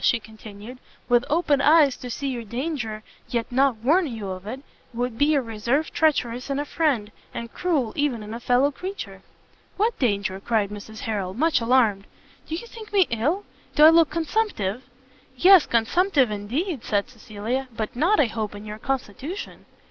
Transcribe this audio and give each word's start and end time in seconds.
she 0.03 0.19
continued, 0.19 0.79
"with 1.07 1.23
open 1.29 1.61
eyes 1.61 1.95
to 1.95 2.09
see 2.09 2.29
your 2.29 2.43
danger, 2.43 3.03
yet 3.29 3.45
not 3.51 3.75
warn 3.83 4.07
you 4.07 4.29
of 4.31 4.47
it, 4.47 4.59
would 4.95 5.15
be 5.15 5.35
a 5.35 5.41
reserve 5.43 5.91
treacherous 5.93 6.49
in 6.49 6.59
a 6.59 6.65
friend, 6.65 7.11
and 7.35 7.53
cruel 7.53 7.93
even 7.95 8.23
in 8.23 8.33
a 8.33 8.39
fellow 8.39 8.71
creature." 8.71 9.21
"What 9.77 9.99
danger?" 9.99 10.39
cried 10.39 10.71
Mrs 10.71 11.01
Harrel, 11.01 11.35
much 11.35 11.61
alarmed, 11.61 12.07
"do 12.47 12.55
you 12.55 12.65
think 12.65 12.91
me 12.91 13.05
ill? 13.11 13.45
do 13.75 13.83
I 13.83 13.89
look 13.91 14.09
consumptive?" 14.09 14.81
"Yes, 15.37 15.67
consumptive 15.67 16.31
indeed!" 16.31 16.83
said 16.83 17.07
Cecilia, 17.07 17.67
"but 17.77 17.95
not, 17.95 18.19
I 18.19 18.25
hope, 18.25 18.55
in 18.55 18.65
your 18.65 18.79
constitution." 18.79 19.65